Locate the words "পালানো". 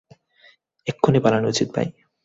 1.23-1.47